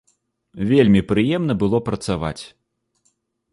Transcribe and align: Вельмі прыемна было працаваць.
Вельмі 0.69 1.01
прыемна 1.11 1.53
было 1.65 1.77
працаваць. 1.91 2.41